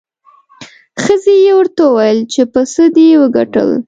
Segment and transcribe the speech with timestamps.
[1.03, 3.69] ښځې یې ورته وویل چې په څه دې وګټل؟